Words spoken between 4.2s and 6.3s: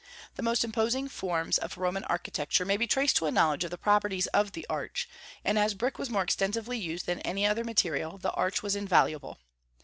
of the arch, and as brick was more